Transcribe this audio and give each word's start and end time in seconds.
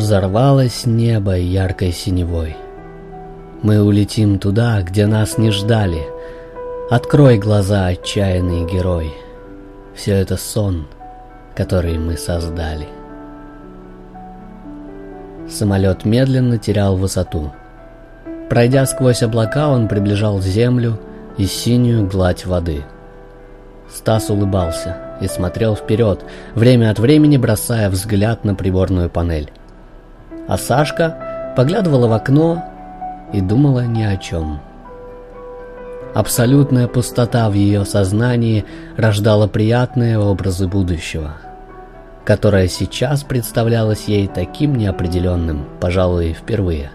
Взорвалось 0.00 0.86
небо 0.86 1.36
яркой 1.36 1.92
синевой. 1.92 2.56
Мы 3.62 3.82
улетим 3.82 4.38
туда, 4.38 4.80
где 4.80 5.06
нас 5.06 5.36
не 5.36 5.50
ждали. 5.50 6.06
Открой 6.88 7.36
глаза, 7.36 7.88
отчаянный 7.88 8.64
герой. 8.64 9.12
Все 9.94 10.14
это 10.14 10.38
сон, 10.38 10.86
который 11.54 11.98
мы 11.98 12.16
создали. 12.16 12.88
Самолет 15.50 16.06
медленно 16.06 16.56
терял 16.56 16.96
высоту. 16.96 17.52
Пройдя 18.48 18.86
сквозь 18.86 19.22
облака, 19.22 19.68
он 19.68 19.86
приближал 19.86 20.40
землю 20.40 20.98
и 21.36 21.44
синюю 21.44 22.06
гладь 22.08 22.46
воды. 22.46 22.84
Стас 23.92 24.30
улыбался 24.30 24.96
и 25.20 25.28
смотрел 25.28 25.76
вперед, 25.76 26.24
время 26.54 26.90
от 26.90 26.98
времени 26.98 27.36
бросая 27.36 27.90
взгляд 27.90 28.46
на 28.46 28.54
приборную 28.54 29.10
панель. 29.10 29.50
А 30.48 30.58
Сашка 30.58 31.52
поглядывала 31.56 32.08
в 32.08 32.12
окно 32.12 32.64
и 33.32 33.40
думала 33.40 33.84
ни 33.84 34.02
о 34.02 34.16
чем. 34.16 34.60
Абсолютная 36.14 36.88
пустота 36.88 37.48
в 37.48 37.54
ее 37.54 37.84
сознании 37.84 38.64
рождала 38.96 39.46
приятные 39.46 40.18
образы 40.18 40.66
будущего, 40.66 41.36
которое 42.24 42.66
сейчас 42.66 43.22
представлялось 43.22 44.04
ей 44.06 44.26
таким 44.26 44.74
неопределенным, 44.74 45.66
пожалуй, 45.80 46.32
впервые. 46.32 46.90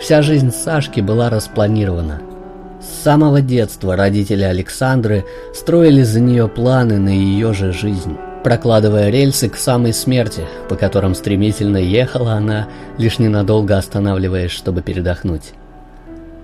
Вся 0.00 0.22
жизнь 0.22 0.52
Сашки 0.52 1.00
была 1.00 1.28
распланирована. 1.28 2.20
С 2.80 3.02
самого 3.02 3.40
детства 3.40 3.96
родители 3.96 4.42
Александры 4.42 5.24
строили 5.54 6.02
за 6.02 6.20
нее 6.20 6.48
планы 6.48 6.98
на 6.98 7.10
ее 7.10 7.52
же 7.52 7.72
жизнь, 7.72 8.16
прокладывая 8.44 9.10
рельсы 9.10 9.48
к 9.48 9.56
самой 9.56 9.92
смерти, 9.92 10.42
по 10.68 10.76
которым 10.76 11.14
стремительно 11.14 11.76
ехала 11.76 12.32
она, 12.32 12.68
лишь 12.98 13.18
ненадолго 13.18 13.76
останавливаясь, 13.76 14.50
чтобы 14.50 14.82
передохнуть. 14.82 15.52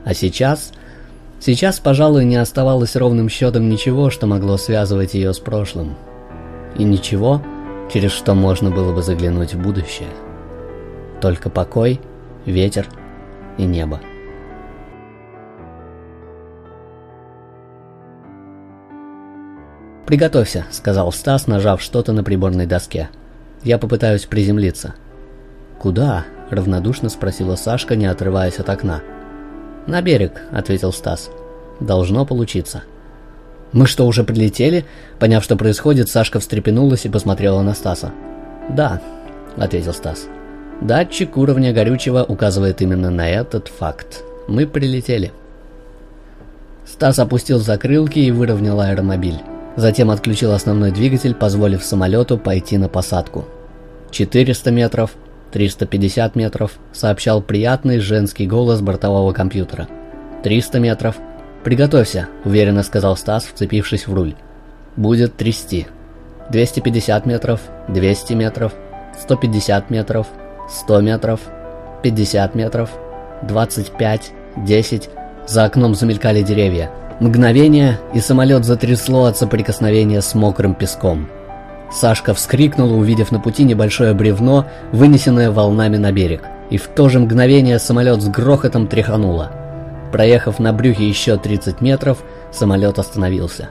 А 0.05 0.15
сейчас– 0.15 0.73
Сейчас, 1.41 1.79
пожалуй, 1.79 2.25
не 2.25 2.37
оставалось 2.37 2.97
ровным 2.97 3.29
счетом 3.29 3.69
ничего, 3.69 4.11
что 4.11 4.27
могло 4.27 4.57
связывать 4.57 5.15
ее 5.15 5.33
с 5.33 5.39
прошлым. 5.39 5.95
И 6.77 6.83
ничего, 6.83 7.43
через 7.93 8.11
что 8.11 8.35
можно 8.35 8.71
было 8.71 8.93
бы 8.93 9.03
заглянуть 9.03 9.55
в 9.55 9.63
будущее. 9.63 10.09
Только 11.21 11.49
покой, 11.49 12.01
ветер 12.45 12.89
и 13.57 13.63
небо. 13.63 14.01
«Приготовься»,— 20.09 20.65
сказал 20.71 21.13
Стас, 21.13 21.47
нажав 21.49 21.83
что-то 21.83 22.15
на 22.15 22.25
приборной 22.25 22.65
доске. 22.65 23.11
«Я 23.63 23.77
попытаюсь 23.77 24.25
приземлиться». 24.25 24.95
«Куда?»— 25.79 26.25
равнодушно 26.51 27.11
спросила 27.11 27.57
Сашка, 27.57 27.95
не 27.95 28.07
отрываясь 28.07 28.59
от 28.59 28.71
окна. 28.71 29.03
«На 29.87 30.01
берег»,— 30.01 30.33
ответил 30.51 30.95
Стас. 30.95 31.29
«Должно 31.79 32.25
получиться». 32.25 32.85
«Мы 33.73 33.87
что, 33.87 34.07
уже 34.07 34.25
прилетели?» 34.25 34.87
Поняв, 35.19 35.45
что 35.45 35.57
происходит, 35.57 36.09
Сашка 36.09 36.41
встрепенулась 36.41 37.05
и 37.05 37.11
посмотрела 37.11 37.61
на 37.61 37.75
Стаса. 37.75 38.11
«Да»,— 38.71 39.03
ответил 39.59 39.93
Стас. 39.93 40.27
«Датчик 40.81 41.37
уровня 41.37 41.75
горючего 41.75 42.25
указывает 42.25 42.81
именно 42.81 43.11
на 43.11 43.29
этот 43.29 43.69
факт. 43.69 44.25
Мы 44.49 44.67
прилетели». 44.67 45.33
Стас 46.87 47.19
опустил 47.19 47.59
закрылки 47.59 48.21
и 48.21 48.31
выровнял 48.31 48.81
аэромобиль. 48.81 49.43
Затем 49.77 50.11
отключил 50.11 50.53
основной 50.53 50.91
двигатель, 50.91 51.35
позволив 51.35 51.85
самолету 51.85 52.39
пойти 52.39 52.79
на 52.79 52.89
посадку. 52.89 53.45
400 54.11 54.71
метров, 54.71 55.13
350 55.53 56.35
метров, 56.37 56.73
сообщал 56.93 57.41
приятный 57.43 57.99
женский 57.99 58.47
голос 58.47 58.81
бортового 58.81 59.33
компьютера. 59.33 59.89
300 60.43 60.81
метров. 60.81 61.17
Приготовься, 61.65 62.29
уверенно 62.45 62.83
сказал 62.83 63.17
Стас, 63.17 63.45
вцепившись 63.45 64.07
в 64.07 64.15
руль. 64.15 64.35
Будет 64.97 65.37
трясти. 65.37 65.87
250 66.51 67.27
метров, 67.27 67.61
200 67.89 68.33
метров, 68.35 68.73
150 69.21 69.91
метров, 69.91 70.27
100 70.69 71.01
метров, 71.01 71.41
50 72.03 72.55
метров, 72.55 72.91
25, 73.43 74.33
10. 74.57 75.11
За 75.47 75.65
окном 75.65 75.95
замелькали 75.95 76.43
деревья. 76.43 76.91
Мгновение, 77.21 77.99
и 78.15 78.21
самолет 78.21 78.65
затрясло 78.65 79.25
от 79.25 79.37
соприкосновения 79.37 80.21
с 80.21 80.35
мокрым 80.35 80.75
песком. 80.75 81.29
Сашка 81.91 82.33
вскрикнула, 82.33 82.95
увидев 82.95 83.33
на 83.33 83.41
пути 83.41 83.65
небольшое 83.65 84.15
бревно, 84.15 84.67
вынесенное 84.93 85.51
волнами 85.51 85.97
на 85.97 86.13
берег. 86.13 86.43
И 86.71 86.77
в 86.77 86.87
то 86.87 87.09
же 87.09 87.19
мгновение 87.19 87.79
самолет 87.79 88.23
с 88.23 88.29
грохотом 88.29 88.87
тряхануло. 88.87 89.51
Проехав 90.13 90.61
на 90.61 90.73
брюхе 90.73 91.09
еще 91.09 91.37
30 91.37 91.81
метров, 91.81 92.23
самолет 92.53 92.99
остановился. 92.99 93.71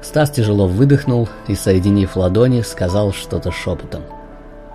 Стас 0.00 0.30
тяжело 0.30 0.66
выдохнул 0.66 1.28
и, 1.48 1.54
соединив 1.54 2.16
ладони, 2.16 2.60
сказал 2.60 3.12
что-то 3.12 3.50
шепотом. 3.50 4.02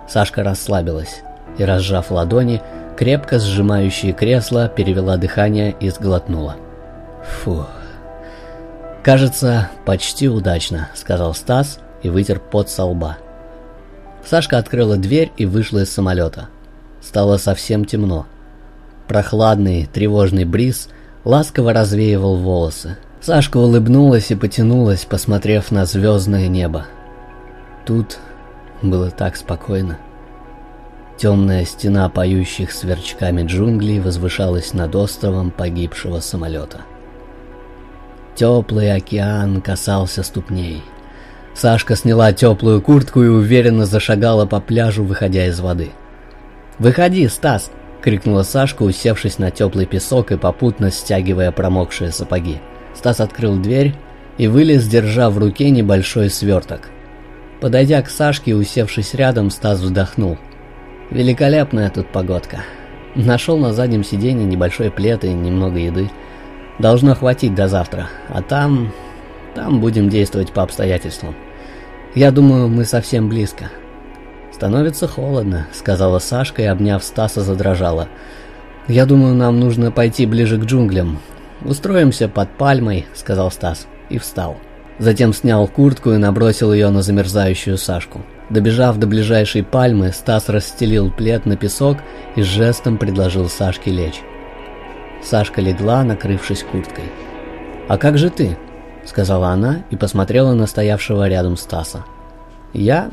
Сашка 0.08 0.42
расслабилась 0.42 1.22
и, 1.58 1.64
разжав 1.64 2.10
ладони, 2.10 2.60
крепко 2.96 3.38
сжимающие 3.38 4.12
кресло, 4.12 4.68
перевела 4.68 5.16
дыхание 5.16 5.74
и 5.80 5.90
сглотнула. 5.90 6.56
«Фу. 7.24 7.66
Кажется, 9.02 9.70
почти 9.84 10.28
удачно»,— 10.28 10.88
сказал 10.94 11.34
Стас,— 11.34 11.80
и 12.02 12.08
вытер 12.08 12.40
пот 12.40 12.68
со 12.70 12.84
лба. 12.84 13.18
Сашка 14.24 14.58
открыла 14.58 14.96
дверь 14.96 15.32
и 15.36 15.46
вышла 15.46 15.80
из 15.80 15.90
самолета. 15.90 16.48
Стало 17.00 17.38
совсем 17.38 17.84
темно. 17.84 18.26
Прохладный, 19.06 19.86
тревожный 19.86 20.44
бриз 20.44 20.88
ласково 21.24 21.72
развеивал 21.72 22.36
волосы. 22.36 22.98
Сашка 23.20 23.56
улыбнулась 23.56 24.30
и 24.30 24.34
потянулась, 24.34 25.04
посмотрев 25.04 25.70
на 25.70 25.86
звездное 25.86 26.48
небо. 26.48 26.86
Тут 27.84 28.18
было 28.82 29.10
так 29.10 29.36
спокойно. 29.36 29.98
Темная 31.16 31.64
стена 31.64 32.08
поющих 32.08 32.70
сверчками 32.70 33.42
джунглей 33.42 33.98
возвышалась 33.98 34.72
над 34.72 34.94
островом 34.94 35.50
погибшего 35.50 36.20
самолета. 36.20 36.82
Теплый 38.38 38.94
океан 38.94 39.60
касался 39.60 40.22
ступней— 40.22 40.82
Сашка 41.58 41.96
сняла 41.96 42.32
теплую 42.32 42.80
куртку 42.80 43.24
и 43.24 43.26
уверенно 43.26 43.84
зашагала 43.84 44.46
по 44.46 44.60
пляжу, 44.60 45.02
выходя 45.02 45.46
из 45.46 45.58
воды. 45.58 45.90
«Выходи, 46.78 47.26
Стас!»— 47.26 47.72
крикнула 48.00 48.44
Сашка, 48.44 48.84
усевшись 48.84 49.40
на 49.40 49.50
теплый 49.50 49.84
песок 49.84 50.30
и 50.30 50.36
попутно 50.36 50.92
стягивая 50.92 51.50
промокшие 51.50 52.12
сапоги. 52.12 52.60
Стас 52.94 53.18
открыл 53.18 53.56
дверь 53.56 53.96
и 54.36 54.46
вылез, 54.46 54.86
держа 54.86 55.30
в 55.30 55.38
руке 55.38 55.70
небольшой 55.70 56.30
сверток. 56.30 56.90
Подойдя 57.60 58.00
к 58.02 58.08
Сашке 58.08 58.52
и 58.52 58.54
усевшись 58.54 59.14
рядом, 59.14 59.50
Стас 59.50 59.80
вздохнул. 59.80 60.38
«Великолепная 61.10 61.90
тут 61.90 62.06
погодка. 62.12 62.58
Нашел 63.16 63.58
на 63.58 63.72
заднем 63.72 64.04
сиденье 64.04 64.44
небольшой 64.44 64.92
плед 64.92 65.24
и 65.24 65.32
немного 65.32 65.80
еды. 65.80 66.08
Должно 66.78 67.14
хватить 67.14 67.54
до 67.54 67.68
завтра, 67.68 68.08
а 68.28 68.42
там... 68.42 68.92
там 69.54 69.80
будем 69.80 70.08
действовать 70.08 70.52
по 70.52 70.62
обстоятельствам». 70.62 71.34
Я 72.14 72.30
думаю, 72.30 72.68
мы 72.68 72.84
совсем 72.84 73.28
близко. 73.28 73.70
Становится 74.52 75.06
холодно, 75.06 75.68
сказала 75.72 76.18
Сашка 76.18 76.62
и, 76.62 76.64
обняв 76.64 77.04
Стаса, 77.04 77.42
задрожала. 77.42 78.08
Я 78.88 79.04
думаю, 79.04 79.34
нам 79.34 79.60
нужно 79.60 79.92
пойти 79.92 80.26
ближе 80.26 80.58
к 80.58 80.64
джунглям. 80.64 81.18
Устроимся 81.64 82.28
под 82.28 82.50
пальмой, 82.56 83.06
сказал 83.14 83.50
Стас 83.50 83.86
и 84.08 84.18
встал. 84.18 84.56
Затем 84.98 85.32
снял 85.32 85.68
куртку 85.68 86.12
и 86.12 86.16
набросил 86.16 86.72
ее 86.72 86.88
на 86.88 87.02
замерзающую 87.02 87.76
Сашку. 87.76 88.22
Добежав 88.50 88.96
до 88.96 89.06
ближайшей 89.06 89.62
пальмы, 89.62 90.10
Стас 90.12 90.48
расстелил 90.48 91.10
плед 91.10 91.44
на 91.44 91.56
песок 91.56 91.98
и 92.34 92.42
жестом 92.42 92.96
предложил 92.96 93.48
Сашке 93.48 93.90
лечь. 93.90 94.22
Сашка 95.22 95.60
легла, 95.60 96.04
накрывшись 96.04 96.62
курткой. 96.62 97.04
«А 97.88 97.98
как 97.98 98.18
же 98.18 98.30
ты?» 98.30 98.56
сказала 99.08 99.48
она 99.48 99.78
и 99.90 99.96
посмотрела 99.96 100.52
на 100.52 100.66
стоявшего 100.66 101.28
рядом 101.28 101.56
Стаса. 101.56 102.04
«Я?» 102.72 103.10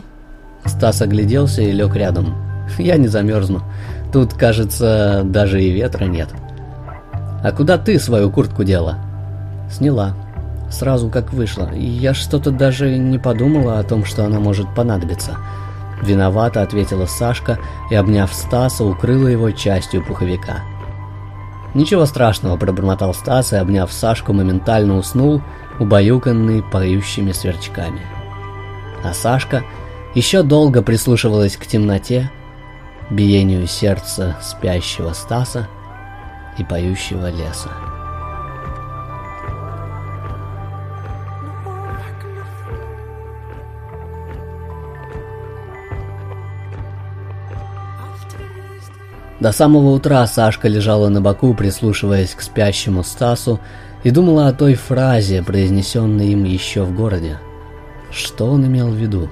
Стас 0.65 1.01
огляделся 1.01 1.61
и 1.61 1.71
лег 1.71 1.95
рядом. 1.95 2.35
«Я 2.77 2.97
не 2.97 3.07
замерзну. 3.07 3.61
Тут, 4.11 4.33
кажется, 4.33 5.21
даже 5.23 5.63
и 5.63 5.71
ветра 5.71 6.05
нет». 6.05 6.29
«А 7.43 7.51
куда 7.51 7.77
ты 7.77 7.99
свою 7.99 8.29
куртку 8.29 8.63
дела?» 8.63 8.97
«Сняла. 9.71 10.13
Сразу 10.69 11.09
как 11.09 11.31
вышла. 11.31 11.69
Я 11.73 12.13
что-то 12.13 12.51
даже 12.51 12.97
не 12.97 13.19
подумала 13.19 13.79
о 13.79 13.83
том, 13.83 14.03
что 14.03 14.25
она 14.25 14.39
может 14.39 14.73
понадобиться». 14.75 15.37
Виновато 16.01 16.61
ответила 16.61 17.05
Сашка 17.05 17.57
и, 17.89 17.95
обняв 17.95 18.33
Стаса, 18.33 18.83
укрыла 18.83 19.27
его 19.27 19.51
частью 19.51 20.03
пуховика. 20.03 20.59
«Ничего 21.75 22.05
страшного»,– 22.05 22.55
пробормотал 22.57 23.13
Стас 23.13 23.51
и, 23.51 23.57
обняв 23.57 23.91
Сашку, 23.91 24.31
моментально 24.31 24.95
уснул, 24.97 25.41
убаюканный 25.77 26.63
поющими 26.63 27.33
сверчками. 27.33 28.01
А 29.03 29.13
Сашка 29.13 29.63
еще 30.15 30.41
долго 30.41 30.81
прислушивалась 30.81 31.57
к 31.57 31.67
темноте 31.67 32.31
биению 33.09 33.67
сердца 33.67 34.37
спящего 34.41 35.11
Стаса 35.11 35.67
и 36.57 36.63
поющего 36.63 37.29
леса. 37.29 37.69
До 49.39 49.51
самого 49.51 49.91
утра 49.91 50.25
Сашка 50.27 50.67
лежала 50.67 51.09
на 51.09 51.21
боку, 51.21 51.53
прислушиваясь 51.53 52.33
к 52.33 52.41
спящему 52.41 53.03
Стасу, 53.03 53.59
и 54.03 54.11
думала 54.11 54.47
о 54.47 54.53
той 54.53 54.75
фразе, 54.75 55.43
произнесенной 55.43 56.27
им 56.29 56.43
еще 56.43 56.83
в 56.83 56.95
городе. 56.95 57.39
Что 58.11 58.45
он 58.51 58.65
имел 58.65 58.89
в 58.89 58.95
виду? 58.95 59.29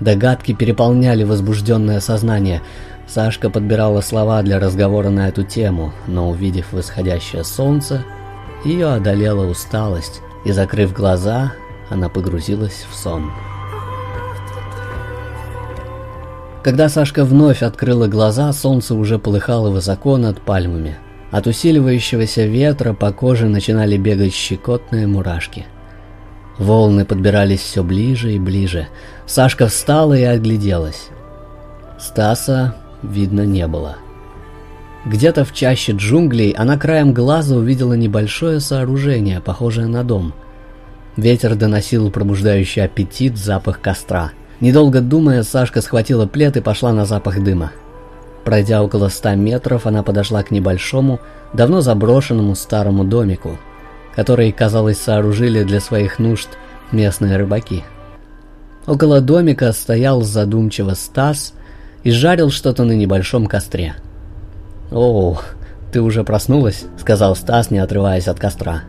Догадки 0.00 0.52
переполняли 0.52 1.22
возбужденное 1.22 2.00
сознание. 2.00 2.62
Сашка 3.06 3.50
подбирала 3.50 4.00
слова 4.00 4.42
для 4.42 4.58
разговора 4.58 5.10
на 5.10 5.28
эту 5.28 5.44
тему, 5.44 5.92
но 6.06 6.30
увидев 6.30 6.72
восходящее 6.72 7.44
солнце, 7.44 8.04
ее 8.64 8.88
одолела 8.88 9.46
усталость, 9.46 10.20
и, 10.44 10.50
закрыв 10.50 10.92
глаза, 10.92 11.52
она 11.90 12.08
погрузилась 12.08 12.86
в 12.90 12.96
сон. 12.96 13.30
Когда 16.62 16.88
Сашка 16.88 17.24
вновь 17.24 17.62
открыла 17.62 18.06
глаза, 18.06 18.52
солнце 18.52 18.94
уже 18.94 19.18
полыхало 19.18 19.70
высоко 19.70 20.16
над 20.16 20.40
пальмами. 20.40 20.96
От 21.32 21.48
усиливающегося 21.48 22.44
ветра 22.44 22.92
по 22.92 23.10
коже 23.10 23.48
начинали 23.48 23.96
бегать 23.96 24.32
щекотные 24.32 25.08
мурашки. 25.08 25.66
Волны 26.58 27.04
подбирались 27.04 27.60
все 27.60 27.82
ближе 27.82 28.34
и 28.34 28.38
ближе. 28.38 28.86
Сашка 29.26 29.66
встала 29.66 30.14
и 30.14 30.22
огляделась. 30.22 31.08
Стаса 31.98 32.76
видно 33.02 33.44
не 33.44 33.66
было. 33.66 33.96
Где-то 35.04 35.44
в 35.44 35.52
чаще 35.52 35.92
джунглей 35.92 36.50
она 36.50 36.78
краем 36.78 37.12
глаза 37.12 37.56
увидела 37.56 37.94
небольшое 37.94 38.60
сооружение, 38.60 39.40
похожее 39.40 39.88
на 39.88 40.04
дом. 40.04 40.32
Ветер 41.16 41.56
доносил 41.56 42.10
пробуждающий 42.12 42.84
аппетит 42.84 43.36
запах 43.36 43.80
костра– 43.80 44.30
Недолго 44.62 45.00
думая, 45.00 45.42
Сашка 45.42 45.82
схватила 45.82 46.24
плед 46.24 46.56
и 46.56 46.60
пошла 46.60 46.92
на 46.92 47.04
запах 47.04 47.42
дыма. 47.42 47.72
Пройдя 48.44 48.84
около 48.84 49.08
ста 49.08 49.34
метров, 49.34 49.86
она 49.86 50.04
подошла 50.04 50.44
к 50.44 50.52
небольшому, 50.52 51.18
давно 51.52 51.80
заброшенному 51.80 52.54
старому 52.54 53.02
домику, 53.02 53.58
который, 54.14 54.52
казалось, 54.52 54.98
сооружили 54.98 55.64
для 55.64 55.80
своих 55.80 56.20
нужд 56.20 56.48
местные 56.92 57.36
рыбаки. 57.38 57.82
Около 58.86 59.20
домика 59.20 59.72
стоял 59.72 60.22
задумчиво 60.22 60.94
Стас 60.94 61.54
и 62.04 62.12
жарил 62.12 62.52
что-то 62.52 62.84
на 62.84 62.92
небольшом 62.92 63.48
костре. 63.48 63.96
«О, 64.92 65.40
ты 65.90 66.00
уже 66.00 66.22
проснулась?»— 66.22 66.84
сказал 67.00 67.34
Стас, 67.34 67.72
не 67.72 67.80
отрываясь 67.80 68.28
от 68.28 68.38
костра. 68.38 68.82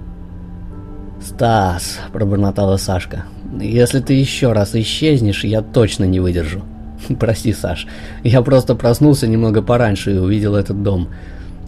«Стас»,— 1.20 1.98
пробормотала 2.14 2.78
Сашка, 2.78 3.24
если 3.60 4.00
ты 4.00 4.14
еще 4.14 4.52
раз 4.54 4.76
исчезнешь, 4.76 5.44
я 5.44 5.62
точно 5.62 6.06
не 6.06 6.20
выдержу. 6.20 6.62
Прости, 7.20 7.54
Саш, 7.54 7.88
я 8.24 8.42
просто 8.42 8.76
проснулся 8.76 9.28
немного 9.28 9.62
пораньше 9.62 10.16
и 10.16 10.18
увидел 10.18 10.56
этот 10.56 10.82
дом. 10.84 11.10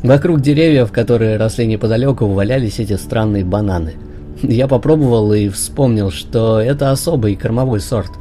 Вокруг 0.04 0.42
деревьев, 0.42 0.92
которые 0.92 1.38
росли 1.38 1.66
неподалеку, 1.66 2.28
валялись 2.28 2.80
эти 2.80 2.94
странные 2.94 3.44
бананы. 3.44 3.94
Я 4.42 4.68
попробовал 4.68 5.34
и 5.34 5.50
вспомнил, 5.50 6.12
что 6.12 6.60
это 6.60 6.92
особый 6.92 7.36
кормовой 7.36 7.80
сорт. 7.80 8.12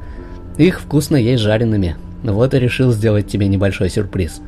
Их 0.56 0.80
вкусно 0.80 1.16
есть 1.16 1.42
жареными. 1.42 1.96
Вот 2.22 2.54
и 2.54 2.58
решил 2.58 2.92
сделать 2.92 3.26
тебе 3.26 3.48
небольшой 3.48 3.90
сюрприз. 3.90 4.40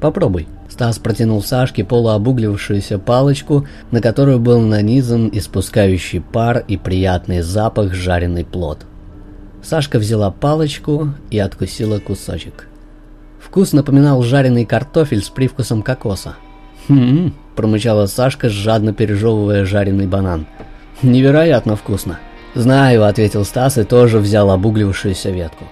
Попробуй. 0.00 0.46
Стас 0.68 0.98
протянул 0.98 1.42
Сашке 1.42 1.84
полуобуглившуюся 1.84 2.98
палочку, 2.98 3.66
на 3.90 4.00
которую 4.00 4.38
был 4.38 4.60
нанизан 4.60 5.30
испускающий 5.32 6.20
пар 6.20 6.64
и 6.68 6.76
приятный 6.76 7.40
запах 7.40 7.94
жареный 7.94 8.44
плод. 8.44 8.80
Сашка 9.62 9.98
взяла 9.98 10.30
палочку 10.30 11.14
и 11.30 11.38
откусила 11.38 11.98
кусочек. 11.98 12.68
Вкус 13.40 13.72
напоминал 13.72 14.22
жареный 14.22 14.66
картофель 14.66 15.22
с 15.22 15.28
привкусом 15.30 15.82
кокоса. 15.82 16.36
«Хм-хм», 16.86 17.32
промычала 17.56 18.06
Сашка, 18.06 18.48
жадно 18.48 18.92
пережевывая 18.92 19.64
жареный 19.64 20.06
банан. 20.06 20.46
«Невероятно 21.02 21.76
вкусно». 21.76 22.18
«Знаю»,— 22.54 23.04
ответил 23.06 23.44
Стас 23.44 23.78
и 23.78 23.84
тоже 23.84 24.18
взял 24.18 24.50
обуглившуюся 24.50 25.30
ветку. 25.30 25.64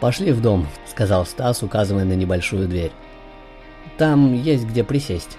«Пошли 0.00 0.32
в 0.32 0.40
дом»,— 0.40 0.66
сказал 0.90 1.26
Стас, 1.26 1.62
указывая 1.62 2.04
на 2.04 2.12
небольшую 2.12 2.68
дверь. 2.68 2.92
Там 3.98 4.34
есть 4.34 4.64
где 4.64 4.82
присесть. 4.82 5.38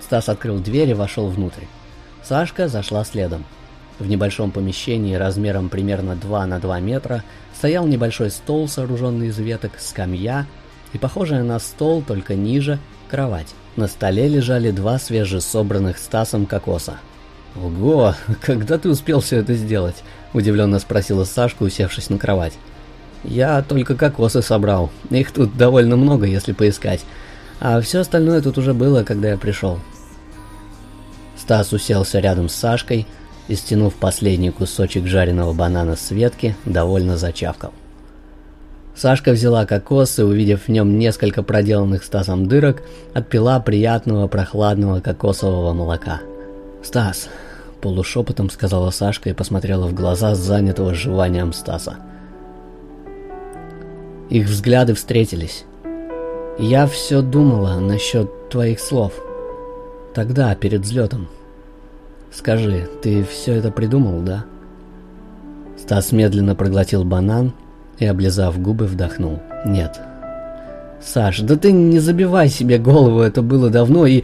Стас 0.00 0.28
открыл 0.28 0.58
дверь 0.58 0.90
и 0.90 0.94
вошел 0.94 1.28
внутрь. 1.28 1.64
Сашка 2.22 2.68
зашла 2.68 3.04
следом. 3.04 3.44
В 3.98 4.06
небольшом 4.06 4.50
помещении 4.50 5.14
размером 5.14 5.68
примерно 5.68 6.16
2 6.16 6.46
на 6.46 6.58
2 6.58 6.80
метра 6.80 7.22
стоял 7.56 7.86
небольшой 7.86 8.30
стол, 8.30 8.68
сооруженный 8.68 9.28
из 9.28 9.38
веток, 9.38 9.72
скамья 9.78 10.46
и 10.92 10.98
похожая 10.98 11.42
на 11.42 11.58
стол, 11.58 12.02
только 12.02 12.34
ниже, 12.34 12.78
кровать. 13.08 13.54
На 13.76 13.88
столе 13.88 14.28
лежали 14.28 14.70
два 14.70 14.98
свежесобранных 14.98 15.98
Стасом 15.98 16.46
кокоса. 16.46 16.98
«Ого, 17.56 18.14
когда 18.40 18.78
ты 18.78 18.88
успел 18.88 19.20
все 19.20 19.38
это 19.38 19.54
сделать?»– 19.54 20.02
удивленно 20.32 20.78
спросила 20.78 21.24
Сашка, 21.24 21.62
усевшись 21.62 22.10
на 22.10 22.18
кровать. 22.18 22.54
«Я 23.22 23.62
только 23.62 23.94
кокосы 23.96 24.42
собрал. 24.42 24.90
Их 25.10 25.32
тут 25.32 25.56
довольно 25.56 25.96
много, 25.96 26.26
если 26.26 26.52
поискать. 26.52 27.04
А 27.60 27.80
все 27.80 28.00
остальное 28.00 28.42
тут 28.42 28.58
уже 28.58 28.74
было, 28.74 29.04
когда 29.04 29.30
я 29.30 29.38
пришел. 29.38 29.78
Стас 31.36 31.72
уселся 31.72 32.20
рядом 32.20 32.48
с 32.48 32.54
Сашкой 32.54 33.06
и, 33.48 33.54
стянув 33.54 33.94
последний 33.94 34.50
кусочек 34.50 35.06
жареного 35.06 35.52
банана 35.52 35.96
с 35.96 36.10
ветки, 36.10 36.56
довольно 36.64 37.16
зачавкал. 37.16 37.72
Сашка 38.94 39.32
взяла 39.32 39.66
кокос 39.66 40.18
и, 40.18 40.22
увидев 40.22 40.62
в 40.64 40.68
нем 40.68 40.98
несколько 40.98 41.42
проделанных 41.42 42.04
Стасом 42.04 42.46
дырок, 42.46 42.82
отпила 43.12 43.58
приятного 43.58 44.28
прохладного 44.28 45.00
кокосового 45.00 45.72
молока. 45.72 46.20
«Стас»,— 46.82 47.28
полушепотом 47.80 48.50
сказала 48.50 48.90
Сашка 48.90 49.30
и 49.30 49.34
посмотрела 49.34 49.86
в 49.86 49.94
глаза 49.94 50.34
занятого 50.34 50.94
жеванием 50.94 51.52
Стаса. 51.52 51.96
Их 54.30 54.46
взгляды 54.46 54.94
встретились. 54.94 55.64
Я 56.58 56.86
все 56.86 57.20
думала 57.20 57.80
насчет 57.80 58.48
твоих 58.48 58.78
слов. 58.78 59.12
Тогда, 60.14 60.54
перед 60.54 60.82
взлетом. 60.82 61.26
Скажи, 62.32 62.88
ты 63.02 63.24
все 63.24 63.54
это 63.54 63.72
придумал, 63.72 64.20
да? 64.20 64.44
Стас 65.76 66.12
медленно 66.12 66.54
проглотил 66.54 67.04
банан 67.04 67.52
и, 67.98 68.06
облизав 68.06 68.60
губы, 68.60 68.86
вдохнул. 68.86 69.40
Нет. 69.66 70.00
Саш, 71.02 71.40
да 71.40 71.56
ты 71.56 71.72
не 71.72 71.98
забивай 71.98 72.48
себе 72.48 72.78
голову, 72.78 73.20
это 73.20 73.42
было 73.42 73.68
давно, 73.70 74.06
и... 74.06 74.22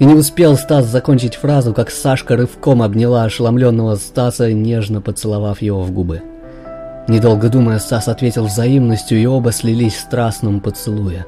И 0.00 0.04
не 0.04 0.14
успел 0.14 0.56
Стас 0.56 0.86
закончить 0.86 1.36
фразу, 1.36 1.72
как 1.72 1.90
Сашка 1.90 2.36
рывком 2.36 2.82
обняла 2.82 3.24
ошеломленного 3.24 3.94
Стаса, 3.94 4.52
нежно 4.52 5.00
поцеловав 5.00 5.62
его 5.62 5.82
в 5.82 5.92
губы. 5.92 6.20
Недолго 7.06 7.50
думая, 7.50 7.78
Стас 7.80 8.08
ответил 8.08 8.46
взаимностью, 8.46 9.18
и 9.20 9.26
оба 9.26 9.52
слились 9.52 9.94
в 9.94 10.00
страстном 10.00 10.60
поцелуе. 10.60 11.26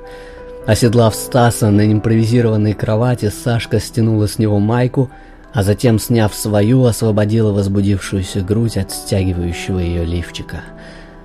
Оседлав 0.66 1.14
Стаса 1.14 1.70
на 1.70 1.92
импровизированной 1.92 2.72
кровати, 2.72 3.28
Сашка 3.28 3.78
стянула 3.78 4.26
с 4.26 4.38
него 4.38 4.58
майку, 4.58 5.10
а 5.52 5.62
затем, 5.62 5.98
сняв 5.98 6.34
свою, 6.34 6.84
освободила 6.84 7.52
возбудившуюся 7.52 8.40
грудь 8.40 8.78
от 8.78 8.90
стягивающего 8.90 9.78
ее 9.78 10.04
лифчика. 10.04 10.62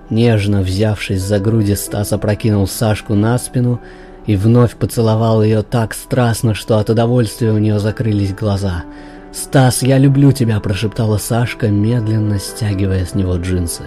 Нежно 0.10 0.62
взявшись 0.62 1.22
за 1.22 1.40
груди, 1.40 1.76
Стас 1.76 2.12
опрокинул 2.12 2.68
Сашку 2.68 3.16
на 3.16 3.38
спину 3.38 3.80
и 4.26 4.36
вновь 4.36 4.76
поцеловал 4.76 5.42
ее 5.42 5.64
так 5.64 5.94
страстно, 5.94 6.54
что 6.54 6.78
от 6.78 6.90
удовольствия 6.90 7.52
у 7.52 7.58
нее 7.58 7.80
закрылись 7.80 8.34
глаза. 8.34 8.84
«Стас, 9.32 9.82
я 9.82 9.98
люблю 9.98 10.34
тебя!»– 10.34 10.60
прошептала 10.62 11.18
Сашка, 11.18 11.70
медленно 11.70 12.38
стягивая 12.38 13.06
с 13.06 13.16
него 13.16 13.38
джинсы. 13.38 13.84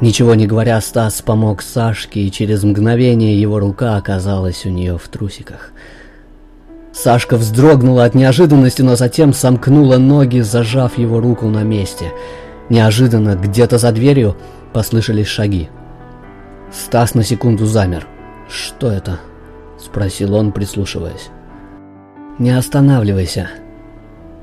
Ничего 0.00 0.34
не 0.34 0.46
говоря, 0.46 0.80
Стас 0.80 1.20
помог 1.20 1.60
Сашке, 1.60 2.20
и 2.20 2.30
через 2.30 2.62
мгновение 2.62 3.38
его 3.38 3.58
рука 3.58 3.96
оказалась 3.96 4.64
у 4.64 4.70
нее 4.70 4.96
в 4.96 5.06
трусиках. 5.08 5.72
Сашка 6.92 7.36
вздрогнула 7.36 8.04
от 8.04 8.14
неожиданности, 8.14 8.82
но 8.82 8.96
затем 8.96 9.34
сомкнула 9.34 9.98
ноги, 9.98 10.40
зажав 10.40 10.96
его 10.96 11.20
руку 11.20 11.48
на 11.48 11.62
месте. 11.62 12.12
Неожиданно, 12.70 13.36
где-то 13.36 13.78
за 13.78 13.92
дверью, 13.92 14.36
послышались 14.72 15.26
шаги. 15.26 15.68
Стас 16.72 17.14
на 17.14 17.22
секунду 17.22 17.66
замер. 17.66 18.06
«Что 18.48 18.90
это?»— 18.90 19.20
спросил 19.78 20.34
он, 20.34 20.52
прислушиваясь. 20.52 21.28
«Не 22.38 22.50
останавливайся», 22.50 23.50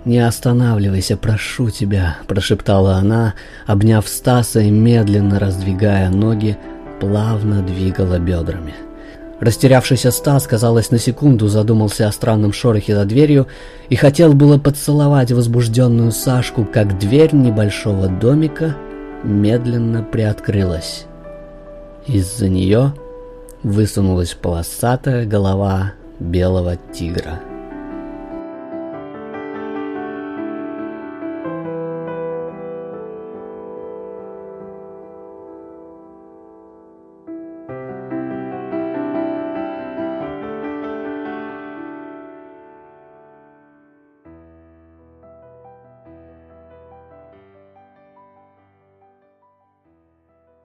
«Не 0.08 0.20
останавливайся, 0.20 1.18
прошу 1.18 1.70
тебя»,– 1.70 2.16
прошептала 2.28 2.94
она, 2.94 3.34
обняв 3.66 4.08
Стаса 4.08 4.62
и 4.62 4.70
медленно 4.70 5.38
раздвигая 5.38 6.10
ноги, 6.10 6.58
плавно 7.02 7.62
двигала 7.62 8.18
бедрами. 8.18 8.74
Растерявшийся 9.42 10.12
Стас, 10.12 10.48
казалось, 10.48 10.92
на 10.92 10.98
секунду 10.98 11.50
задумался 11.50 12.08
о 12.08 12.14
странном 12.14 12.54
шорохе 12.54 12.96
за 12.96 13.04
дверью 13.04 13.48
и 13.90 13.98
хотел 13.98 14.32
было 14.32 14.58
поцеловать 14.58 15.34
возбужденную 15.34 16.14
Сашку, 16.14 16.64
как 16.64 16.98
дверь 16.98 17.36
небольшого 17.36 18.08
домика 18.08 18.78
медленно 19.26 20.04
приоткрылась. 20.04 21.04
Из-за 22.06 22.48
нее 22.48 22.94
высунулась 23.62 24.34
полосатая 24.42 25.26
голова 25.26 25.92
белого 26.18 26.78
тигра. 26.94 27.42